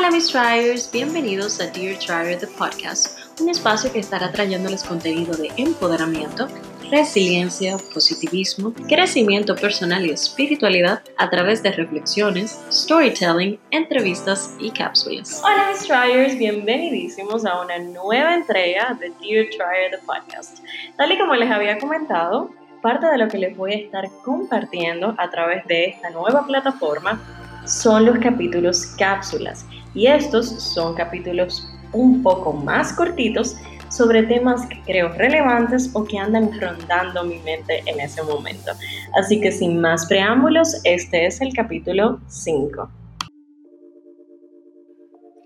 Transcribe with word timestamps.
Hola 0.00 0.12
mis 0.12 0.28
Triers, 0.28 0.90
bienvenidos 0.90 1.60
a 1.60 1.66
Dear 1.66 1.98
Trier 1.98 2.38
the 2.38 2.46
Podcast, 2.46 3.18
un 3.38 3.50
espacio 3.50 3.92
que 3.92 3.98
estará 3.98 4.32
trayéndoles 4.32 4.82
contenido 4.82 5.36
de 5.36 5.50
empoderamiento, 5.58 6.48
resiliencia, 6.90 7.76
positivismo, 7.92 8.72
crecimiento 8.88 9.54
personal 9.54 10.06
y 10.06 10.10
espiritualidad 10.12 11.02
a 11.18 11.28
través 11.28 11.62
de 11.62 11.72
reflexiones, 11.72 12.62
storytelling, 12.72 13.60
entrevistas 13.72 14.56
y 14.58 14.70
cápsulas. 14.70 15.42
Hola 15.44 15.68
mis 15.70 15.86
Triers, 15.86 16.38
bienvenidísimos 16.38 17.44
a 17.44 17.60
una 17.60 17.78
nueva 17.78 18.36
entrega 18.36 18.96
de 18.98 19.10
Dear 19.20 19.48
Trier 19.50 19.90
the 19.90 19.98
Podcast. 20.06 20.60
Tal 20.96 21.12
y 21.12 21.18
como 21.18 21.34
les 21.34 21.50
había 21.50 21.78
comentado, 21.78 22.48
parte 22.80 23.04
de 23.04 23.18
lo 23.18 23.28
que 23.28 23.36
les 23.36 23.54
voy 23.54 23.74
a 23.74 23.76
estar 23.76 24.08
compartiendo 24.24 25.14
a 25.18 25.28
través 25.28 25.66
de 25.66 25.90
esta 25.90 26.08
nueva 26.08 26.46
plataforma 26.46 27.20
son 27.64 28.06
los 28.06 28.18
capítulos 28.18 28.86
cápsulas 28.98 29.66
y 29.94 30.06
estos 30.06 30.48
son 30.48 30.94
capítulos 30.94 31.66
un 31.92 32.22
poco 32.22 32.52
más 32.52 32.92
cortitos 32.92 33.56
sobre 33.88 34.22
temas 34.22 34.66
que 34.66 34.80
creo 34.82 35.08
relevantes 35.10 35.90
o 35.94 36.04
que 36.04 36.16
andan 36.16 36.50
rondando 36.60 37.24
mi 37.24 37.38
mente 37.38 37.82
en 37.86 37.98
ese 38.00 38.22
momento. 38.22 38.72
Así 39.18 39.40
que 39.40 39.50
sin 39.50 39.80
más 39.80 40.06
preámbulos, 40.06 40.80
este 40.84 41.26
es 41.26 41.40
el 41.40 41.52
capítulo 41.52 42.20
5. 42.28 42.88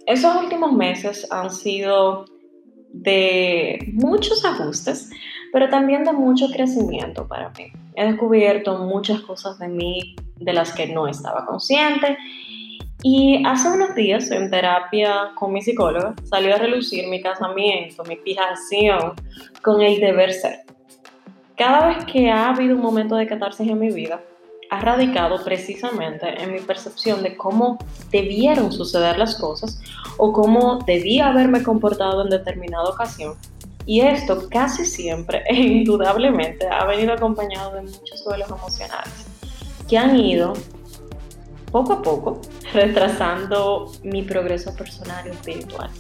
Esos 0.07 0.37
últimos 0.37 0.73
meses 0.73 1.27
han 1.30 1.51
sido 1.51 2.27
de 2.93 3.93
muchos 3.95 4.45
ajustes, 4.45 5.10
pero 5.52 5.71
también 5.71 6.05
de 6.05 6.12
mucho 6.12 6.49
crecimiento 6.49 7.27
para 7.27 7.51
mí. 7.51 7.73
He 7.95 8.05
descubierto 8.05 8.79
muchas 8.79 9.21
cosas 9.21 9.59
de 9.59 9.69
mí 9.69 10.16
de 10.37 10.52
las 10.52 10.73
que 10.73 10.87
no 10.89 11.07
estaba 11.07 11.47
consciente 11.47 12.16
y 13.07 13.45
hace 13.45 13.69
unos 13.69 13.95
días 13.95 14.30
en 14.30 14.51
terapia 14.51 15.33
con 15.35 15.52
mi 15.52 15.61
psicóloga 15.61 16.15
salió 16.25 16.55
a 16.55 16.59
relucir 16.59 17.07
mi 17.09 17.21
casamiento, 17.21 18.02
mi 18.05 18.16
fijación 18.16 19.13
con 19.63 19.83
el 19.83 20.01
deber 20.01 20.33
ser. 20.33 20.60
Cada 21.55 21.87
vez 21.87 22.05
que 22.07 22.30
ha 22.30 22.49
habido 22.49 22.74
un 22.74 22.80
momento 22.80 23.15
de 23.16 23.27
catarsis 23.27 23.68
en 23.68 23.79
mi 23.79 23.91
vida, 23.91 24.23
ha 24.71 24.80
radicado 24.80 25.45
precisamente 25.45 26.43
en 26.43 26.52
mi 26.52 26.61
percepción 26.61 27.23
de 27.23 27.37
cómo 27.37 27.79
debieron 28.11 28.73
suceder 28.73 29.18
las 29.18 29.37
cosas 29.37 29.80
o 30.16 30.33
cómo 30.33 30.79
debía 30.87 31.29
haberme 31.29 31.63
comportado 31.63 32.23
en 32.24 32.30
determinada 32.30 32.88
ocasión. 32.88 33.35
Y 33.87 34.01
esto 34.01 34.49
casi 34.49 34.85
siempre 34.85 35.43
e 35.46 35.54
indudablemente 35.60 36.66
ha 36.68 36.85
venido 36.87 37.13
acompañado 37.13 37.74
de 37.74 37.82
muchos 37.82 38.24
duelos 38.24 38.49
emocionales 38.49 39.27
que 39.88 39.99
han 39.99 40.16
ido 40.16 40.54
poco 41.71 41.95
a 41.95 42.02
poco 42.02 42.40
retrasando 42.73 43.90
mi 44.02 44.23
progreso 44.23 44.74
personal 44.74 45.27
y 45.27 45.30
espiritual. 45.30 45.90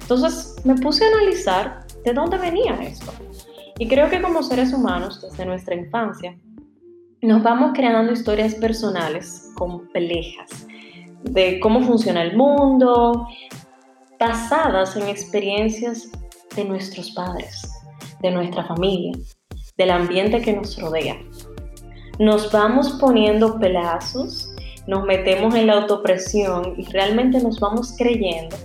Entonces 0.00 0.56
me 0.64 0.74
puse 0.76 1.04
a 1.04 1.08
analizar 1.08 1.86
de 2.04 2.12
dónde 2.12 2.38
venía 2.38 2.74
esto. 2.82 3.12
Y 3.78 3.86
creo 3.86 4.10
que 4.10 4.20
como 4.20 4.42
seres 4.42 4.72
humanos, 4.72 5.22
desde 5.22 5.46
nuestra 5.46 5.74
infancia, 5.74 6.36
nos 7.22 7.42
vamos 7.42 7.72
creando 7.74 8.12
historias 8.12 8.54
personales 8.54 9.50
complejas 9.54 10.66
de 11.22 11.60
cómo 11.60 11.82
funciona 11.82 12.22
el 12.22 12.36
mundo, 12.36 13.28
basadas 14.18 14.96
en 14.96 15.08
experiencias 15.08 16.10
de 16.56 16.64
nuestros 16.64 17.10
padres, 17.12 17.62
de 18.20 18.30
nuestra 18.30 18.64
familia, 18.64 19.12
del 19.76 19.90
ambiente 19.90 20.40
que 20.42 20.52
nos 20.52 20.80
rodea. 20.80 21.16
Nos 22.18 22.52
vamos 22.52 22.90
poniendo 23.00 23.58
pedazos 23.58 24.50
nos 24.90 25.04
metemos 25.04 25.54
en 25.54 25.68
la 25.68 25.74
autopresión 25.74 26.74
y 26.76 26.84
realmente 26.86 27.40
nos 27.40 27.60
vamos 27.60 27.94
creyendo 27.96 28.56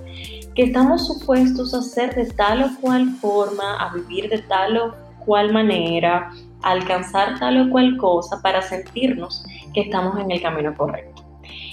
que 0.55 0.63
estamos 0.63 1.05
supuestos 1.05 1.73
a 1.73 1.81
ser 1.81 2.15
de 2.15 2.25
tal 2.25 2.63
o 2.63 2.81
cual 2.81 3.09
forma, 3.21 3.75
a 3.77 3.93
vivir 3.93 4.29
de 4.29 4.39
tal 4.39 4.77
o 4.77 4.95
cual 5.25 5.53
manera, 5.53 6.31
a 6.63 6.71
alcanzar 6.71 7.37
tal 7.37 7.61
o 7.61 7.69
cual 7.69 7.97
cosa 7.97 8.41
para 8.41 8.61
sentirnos 8.61 9.45
que 9.73 9.81
estamos 9.81 10.17
en 10.19 10.31
el 10.31 10.41
camino 10.41 10.73
correcto. 10.75 11.23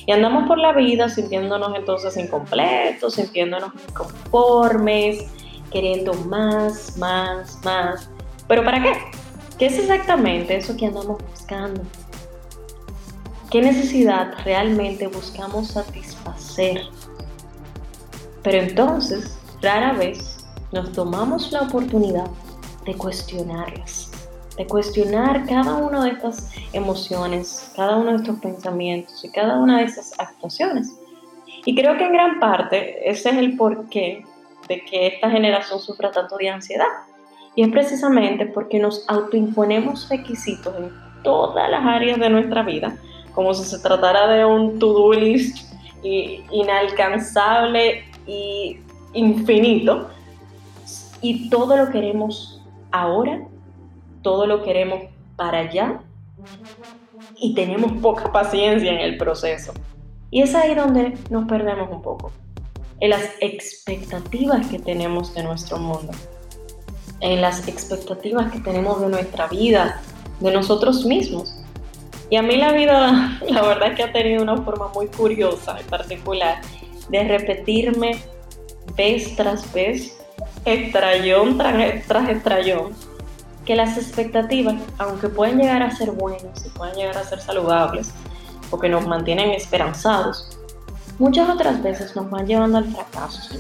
Y 0.05 0.13
andamos 0.13 0.49
por 0.49 0.59
la 0.59 0.73
vida 0.73 1.09
sintiéndonos 1.09 1.73
entonces 1.77 2.17
incompletos, 2.17 3.15
sintiéndonos 3.15 3.71
inconformes, 3.89 5.25
queriendo 5.73 6.15
más, 6.15 6.97
más, 6.99 7.59
más. 7.65 8.11
¿Pero 8.47 8.65
para 8.65 8.83
qué? 8.83 8.93
¿Qué 9.59 9.67
es 9.67 9.79
exactamente 9.79 10.57
eso 10.57 10.77
que 10.77 10.87
andamos 10.87 11.19
buscando? 11.31 11.83
¿Qué 13.51 13.61
necesidad 13.61 14.33
realmente 14.45 15.07
buscamos 15.07 15.69
satisfacer? 15.69 16.83
Pero 18.43 18.59
entonces, 18.59 19.39
rara 19.61 19.93
vez 19.93 20.45
nos 20.73 20.93
tomamos 20.93 21.53
la 21.53 21.63
oportunidad 21.63 22.29
de 22.85 22.95
cuestionarlas, 22.95 24.11
de 24.57 24.67
cuestionar 24.67 25.47
cada 25.47 25.77
una 25.77 26.05
de 26.05 26.11
estas 26.11 26.51
emociones, 26.73 27.71
cada 27.77 27.97
uno 27.97 28.13
de 28.13 28.17
estos 28.17 28.39
pensamientos 28.41 29.25
y 29.25 29.31
cada 29.31 29.59
una 29.59 29.79
de 29.79 29.85
estas 29.85 30.19
actuaciones. 30.19 30.97
Y 31.65 31.77
creo 31.77 31.97
que 31.97 32.05
en 32.05 32.13
gran 32.13 32.41
parte 32.41 33.09
ese 33.09 33.31
es 33.31 33.37
el 33.37 33.57
porqué 33.57 34.25
de 34.69 34.85
que 34.85 35.09
esta 35.09 35.31
generación 35.31 35.81
sufra 35.81 36.11
tanto 36.11 36.37
de 36.37 36.49
ansiedad. 36.49 36.87
Y 37.55 37.63
es 37.63 37.69
precisamente 37.69 38.47
porque 38.47 38.79
nos 38.79 39.05
autoimponemos 39.09 40.09
requisitos 40.09 40.75
en 40.77 40.91
todas 41.23 41.71
las 41.71 41.85
áreas 41.85 42.19
de 42.19 42.31
nuestra 42.31 42.63
vida 42.63 42.97
como 43.35 43.55
si 43.55 43.65
se 43.65 43.79
tratara 43.79 44.29
de 44.29 44.45
un 44.45 44.79
to-do 44.79 45.13
list 45.13 45.73
inalcanzable 46.03 48.05
y 48.27 48.81
infinito. 49.13 50.09
Y 51.21 51.49
todo 51.49 51.77
lo 51.77 51.91
queremos 51.91 52.63
ahora, 52.91 53.41
todo 54.23 54.47
lo 54.47 54.63
queremos 54.63 55.03
para 55.37 55.61
allá 55.61 56.01
y 57.37 57.55
tenemos 57.55 57.93
poca 58.03 58.33
paciencia 58.33 58.93
en 58.93 58.99
el 58.99 59.17
proceso. 59.17 59.73
Y 60.31 60.43
es 60.43 60.55
ahí 60.55 60.75
donde 60.75 61.17
nos 61.31 61.47
perdemos 61.47 61.91
un 61.91 62.03
poco, 62.03 62.33
en 63.03 63.11
las 63.11 63.31
expectativas 63.41 64.69
que 64.69 64.79
tenemos 64.79 65.35
de 65.35 65.43
nuestro 65.43 65.77
mundo, 65.77 66.13
en 67.19 67.41
las 67.41 67.67
expectativas 67.67 68.53
que 68.53 68.61
tenemos 68.61 69.01
de 69.01 69.09
nuestra 69.09 69.49
vida, 69.49 70.01
de 70.39 70.53
nosotros 70.53 71.05
mismos. 71.05 71.53
Y 72.31 72.37
a 72.37 72.43
mí 72.43 72.57
la 72.57 72.73
vida, 72.73 73.41
la 73.49 73.63
verdad 73.63 73.91
es 73.91 73.97
que 73.97 74.05
ha 74.05 74.13
tenido 74.13 74.45
una 74.45 74.57
forma 74.59 74.87
muy 74.95 75.09
curiosa 75.09 75.79
y 75.81 75.91
particular 75.91 76.61
de 77.09 77.25
repetirme 77.25 78.23
vez 78.97 79.35
tras 79.35 79.71
vez, 79.73 80.17
estrellón 80.65 81.59
tras 81.59 82.29
estrellón, 82.29 82.93
que 83.65 83.75
las 83.75 83.99
expectativas, 83.99 84.77
aunque 84.99 85.29
pueden 85.29 85.59
llegar 85.59 85.83
a 85.83 85.91
ser 85.91 86.13
buenas 86.13 86.65
y 86.65 86.69
pueden 86.69 86.95
llegar 86.95 87.19
a 87.19 87.25
ser 87.25 87.41
saludables, 87.41 88.13
o 88.71 88.79
que 88.79 88.89
nos 88.89 89.09
mantienen 89.09 89.51
esperanzados, 89.51 90.57
muchas 91.19 91.49
otras 91.49 91.83
veces 91.83 92.15
nos 92.17 92.31
van 92.31 92.47
llevando 92.47 92.79
al 92.79 92.87
fracaso. 92.87 93.55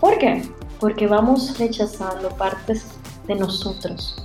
¿Por 0.00 0.18
qué? 0.18 0.42
Porque 0.80 1.06
vamos 1.06 1.58
rechazando 1.58 2.28
partes 2.30 2.86
de 3.26 3.34
nosotros 3.34 4.24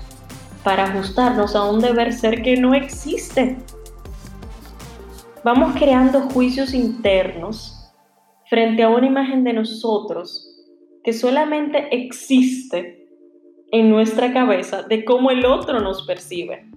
para 0.63 0.85
ajustarnos 0.85 1.56
a 1.56 1.63
un 1.63 1.79
deber 1.79 2.13
ser 2.13 2.41
que 2.41 2.57
no 2.57 2.73
existe. 2.73 3.57
Vamos 5.44 5.73
creando 5.78 6.22
juicios 6.22 6.73
internos 6.73 7.91
frente 8.50 8.84
a 8.84 8.90
una 8.90 9.07
imagen 9.07 9.44
de 9.44 9.53
nosotros 9.53 10.46
que 11.03 11.13
solamente 11.13 11.88
existe 11.96 13.07
en 13.72 13.90
nuestra 13.90 14.34
cabeza 14.34 14.84
de 14.84 15.06
cómo 15.06 15.31
el 15.31 15.46
otro 15.46 15.79
nos 15.79 16.06
percibe, 16.06 16.69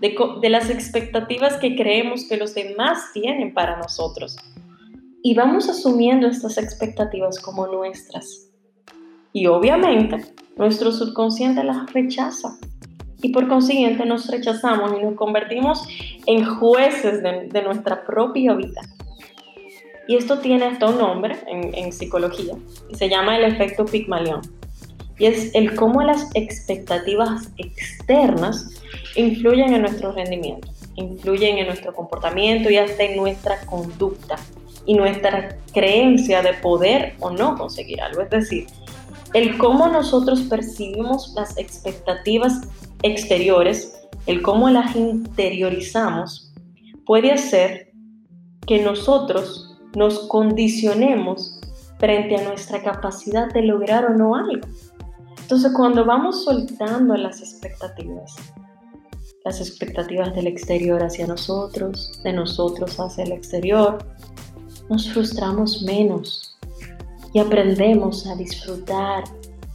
de, 0.00 0.48
las 0.48 0.70
expectativas 0.70 1.58
que 1.58 1.76
creemos 1.76 2.24
que 2.24 2.38
los 2.38 2.54
demás 2.54 3.12
tienen 3.12 3.52
para 3.52 3.76
nosotros. 3.76 4.36
Y 5.22 5.34
vamos 5.34 5.68
asumiendo 5.68 6.26
estas 6.26 6.56
expectativas 6.56 7.38
como 7.38 7.66
nuestras. 7.66 8.48
Y 9.32 9.46
obviamente 9.46 10.24
nuestro 10.56 10.90
subconsciente 10.90 11.62
las 11.62 11.92
rechaza 11.92 12.58
y 13.22 13.28
por 13.28 13.48
consiguiente 13.48 14.06
nos 14.06 14.28
rechazamos 14.28 14.92
y 14.98 15.02
nos 15.02 15.14
convertimos 15.14 15.86
en 16.26 16.44
jueces 16.44 17.22
de, 17.22 17.62
nuestra 17.62 18.04
propia 18.04 18.54
vida. 18.54 18.80
Y 20.08 20.16
esto 20.16 20.38
tiene 20.38 20.64
hasta 20.64 20.88
un 20.88 20.98
nombre 20.98 21.36
en, 21.46 21.74
en, 21.74 21.92
psicología 21.92 22.54
y 22.88 22.94
se 22.94 23.08
llama 23.08 23.36
el 23.36 23.44
efecto 23.44 23.84
Pigmalión. 23.84 24.40
Y 25.20 25.26
es 25.26 25.54
el 25.54 25.76
cómo 25.76 26.02
las 26.02 26.28
expectativas 26.34 27.50
externas 27.58 28.82
influyen 29.14 29.74
en 29.74 29.82
nuestro 29.82 30.12
rendimiento, 30.12 30.68
influyen 30.96 31.58
en 31.58 31.66
nuestro 31.66 31.94
comportamiento 31.94 32.70
y 32.70 32.78
hasta 32.78 33.04
en 33.04 33.16
nuestra 33.16 33.60
conducta 33.66 34.36
y 34.86 34.94
nuestra 34.94 35.56
creencia 35.72 36.42
de 36.42 36.54
poder 36.54 37.14
o 37.20 37.30
no 37.30 37.56
conseguir 37.56 38.00
algo. 38.00 38.22
Es 38.22 38.30
decir, 38.30 38.66
el 39.34 39.58
cómo 39.58 39.88
nosotros 39.88 40.40
percibimos 40.42 41.32
las 41.36 41.56
expectativas 41.58 42.62
exteriores, 43.02 44.08
el 44.26 44.42
cómo 44.42 44.70
las 44.70 44.96
interiorizamos, 44.96 46.52
puede 47.04 47.30
hacer 47.30 47.92
que 48.66 48.82
nosotros 48.82 49.78
nos 49.94 50.28
condicionemos 50.28 51.60
frente 51.98 52.36
a 52.36 52.42
nuestra 52.42 52.82
capacidad 52.82 53.52
de 53.52 53.62
lograr 53.62 54.06
o 54.06 54.10
no 54.10 54.34
algo. 54.34 54.66
Entonces, 55.50 55.72
cuando 55.76 56.04
vamos 56.04 56.44
soltando 56.44 57.16
las 57.16 57.40
expectativas, 57.40 58.36
las 59.44 59.60
expectativas 59.60 60.32
del 60.36 60.46
exterior 60.46 61.02
hacia 61.02 61.26
nosotros, 61.26 62.20
de 62.22 62.32
nosotros 62.32 63.00
hacia 63.00 63.24
el 63.24 63.32
exterior, 63.32 63.98
nos 64.88 65.10
frustramos 65.10 65.82
menos 65.82 66.56
y 67.34 67.40
aprendemos 67.40 68.28
a 68.28 68.36
disfrutar 68.36 69.24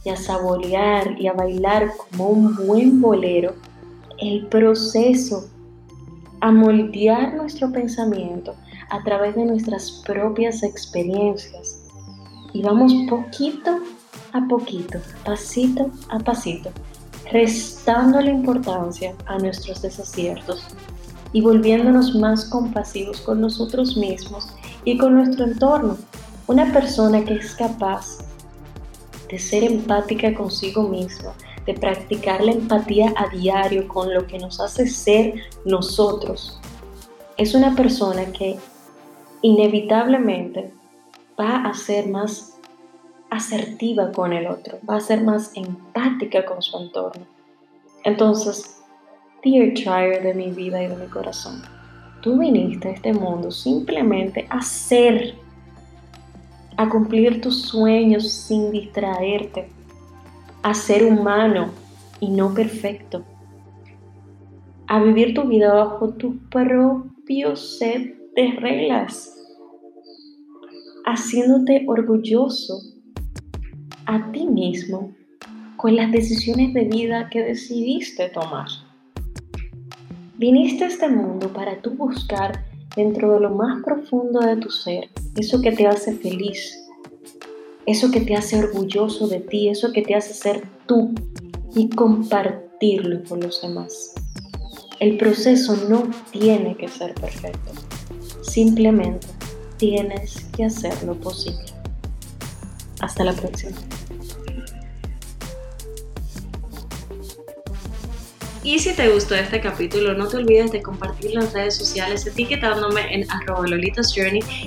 y 0.02 0.08
a 0.08 0.16
saborear 0.16 1.20
y 1.20 1.26
a 1.26 1.34
bailar 1.34 1.90
como 1.94 2.28
un 2.30 2.56
buen 2.66 2.98
bolero 3.02 3.52
el 4.18 4.46
proceso, 4.46 5.46
a 6.40 6.52
moldear 6.52 7.34
nuestro 7.34 7.70
pensamiento 7.70 8.54
a 8.88 9.04
través 9.04 9.34
de 9.34 9.44
nuestras 9.44 10.02
propias 10.06 10.62
experiencias. 10.62 11.86
Y 12.54 12.62
vamos 12.62 12.94
poquito 13.10 13.78
a 14.32 14.46
poquito, 14.48 14.98
pasito 15.24 15.90
a 16.08 16.18
pasito, 16.18 16.70
restando 17.30 18.20
la 18.20 18.30
importancia 18.30 19.14
a 19.26 19.38
nuestros 19.38 19.82
desaciertos 19.82 20.64
y 21.32 21.40
volviéndonos 21.40 22.14
más 22.14 22.44
compasivos 22.46 23.20
con 23.20 23.40
nosotros 23.40 23.96
mismos 23.96 24.48
y 24.84 24.96
con 24.96 25.14
nuestro 25.14 25.44
entorno. 25.44 25.96
Una 26.46 26.72
persona 26.72 27.24
que 27.24 27.34
es 27.34 27.54
capaz 27.54 28.18
de 29.28 29.38
ser 29.38 29.64
empática 29.64 30.34
consigo 30.34 30.84
misma, 30.84 31.32
de 31.66 31.74
practicar 31.74 32.44
la 32.44 32.52
empatía 32.52 33.12
a 33.16 33.28
diario 33.28 33.88
con 33.88 34.14
lo 34.14 34.26
que 34.26 34.38
nos 34.38 34.60
hace 34.60 34.86
ser 34.86 35.34
nosotros, 35.64 36.60
es 37.36 37.54
una 37.54 37.74
persona 37.74 38.26
que 38.26 38.56
inevitablemente 39.42 40.72
va 41.38 41.64
a 41.64 41.74
ser 41.74 42.08
más 42.08 42.55
asertiva 43.30 44.12
con 44.12 44.32
el 44.32 44.46
otro, 44.46 44.78
va 44.88 44.96
a 44.96 45.00
ser 45.00 45.22
más 45.22 45.52
empática 45.54 46.44
con 46.44 46.62
su 46.62 46.78
entorno. 46.78 47.26
Entonces, 48.04 48.80
dear 49.42 49.74
child 49.74 50.22
de 50.22 50.34
mi 50.34 50.50
vida 50.50 50.82
y 50.82 50.88
de 50.88 50.96
mi 50.96 51.06
corazón, 51.06 51.62
tú 52.20 52.38
viniste 52.38 52.88
a 52.88 52.92
este 52.92 53.12
mundo 53.12 53.50
simplemente 53.50 54.46
a 54.50 54.62
ser, 54.62 55.34
a 56.76 56.88
cumplir 56.88 57.40
tus 57.40 57.62
sueños 57.62 58.30
sin 58.30 58.70
distraerte, 58.70 59.68
a 60.62 60.74
ser 60.74 61.04
humano 61.04 61.70
y 62.20 62.30
no 62.30 62.54
perfecto, 62.54 63.24
a 64.86 65.02
vivir 65.02 65.34
tu 65.34 65.42
vida 65.44 65.74
bajo 65.74 66.10
tu 66.10 66.38
propio 66.48 67.56
set 67.56 68.16
de 68.34 68.52
reglas, 68.52 69.32
haciéndote 71.04 71.84
orgulloso 71.88 72.95
a 74.06 74.30
ti 74.32 74.46
mismo 74.46 75.14
con 75.76 75.96
las 75.96 76.10
decisiones 76.10 76.72
de 76.74 76.84
vida 76.84 77.28
que 77.30 77.42
decidiste 77.42 78.28
tomar. 78.30 78.68
Viniste 80.38 80.84
a 80.84 80.88
este 80.88 81.08
mundo 81.08 81.52
para 81.52 81.80
tú 81.80 81.90
buscar 81.90 82.64
dentro 82.96 83.34
de 83.34 83.40
lo 83.40 83.50
más 83.50 83.82
profundo 83.84 84.40
de 84.40 84.56
tu 84.56 84.70
ser 84.70 85.10
eso 85.36 85.60
que 85.60 85.72
te 85.72 85.86
hace 85.86 86.16
feliz, 86.16 86.78
eso 87.84 88.10
que 88.10 88.20
te 88.20 88.34
hace 88.34 88.58
orgulloso 88.58 89.28
de 89.28 89.40
ti, 89.40 89.68
eso 89.68 89.92
que 89.92 90.02
te 90.02 90.14
hace 90.14 90.34
ser 90.34 90.66
tú 90.86 91.14
y 91.74 91.88
compartirlo 91.90 93.22
con 93.28 93.40
los 93.40 93.60
demás. 93.60 94.14
El 94.98 95.18
proceso 95.18 95.76
no 95.88 96.10
tiene 96.30 96.76
que 96.76 96.88
ser 96.88 97.14
perfecto, 97.14 97.72
simplemente 98.42 99.26
tienes 99.76 100.46
que 100.56 100.64
hacer 100.64 100.94
lo 101.04 101.14
posible. 101.20 101.66
Hasta 103.00 103.24
la 103.24 103.34
próxima. 103.34 103.76
Y 108.66 108.80
si 108.80 108.92
te 108.94 109.08
gustó 109.10 109.36
este 109.36 109.60
capítulo, 109.60 110.14
no 110.14 110.26
te 110.26 110.38
olvides 110.38 110.72
de 110.72 110.82
compartirlo 110.82 111.40
en 111.40 111.52
redes 111.52 111.76
sociales 111.76 112.26
etiquetándome 112.26 113.14
en 113.14 113.30
arroba 113.30 113.64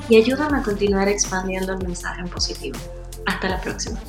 y 0.09 0.15
ayúdame 0.15 0.59
a 0.59 0.63
continuar 0.63 1.09
expandiendo 1.09 1.73
el 1.73 1.79
mensaje 1.79 2.21
en 2.21 2.29
positivo. 2.29 2.79
Hasta 3.25 3.49
la 3.49 3.59
próxima. 3.59 3.99